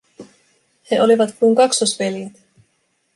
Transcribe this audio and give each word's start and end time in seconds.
He 0.91 0.99
olivat 1.03 1.35
kuin 1.39 1.55
kaksosveljet. 1.55 2.33